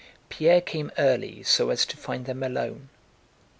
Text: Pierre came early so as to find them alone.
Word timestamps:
Pierre 0.29 0.61
came 0.61 0.91
early 0.97 1.43
so 1.43 1.69
as 1.69 1.85
to 1.85 1.95
find 1.95 2.25
them 2.25 2.41
alone. 2.41 2.89